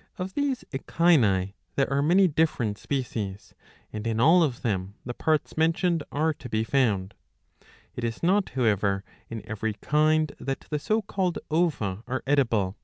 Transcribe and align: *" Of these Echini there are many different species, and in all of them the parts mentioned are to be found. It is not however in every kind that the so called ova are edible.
*" 0.00 0.18
Of 0.18 0.34
these 0.34 0.62
Echini 0.72 1.54
there 1.76 1.90
are 1.90 2.02
many 2.02 2.28
different 2.28 2.76
species, 2.76 3.54
and 3.94 4.06
in 4.06 4.20
all 4.20 4.42
of 4.42 4.60
them 4.60 4.92
the 5.06 5.14
parts 5.14 5.56
mentioned 5.56 6.02
are 6.12 6.34
to 6.34 6.50
be 6.50 6.64
found. 6.64 7.14
It 7.96 8.04
is 8.04 8.22
not 8.22 8.50
however 8.50 9.04
in 9.30 9.40
every 9.48 9.72
kind 9.72 10.32
that 10.38 10.66
the 10.68 10.78
so 10.78 11.00
called 11.00 11.38
ova 11.50 12.02
are 12.06 12.22
edible. 12.26 12.76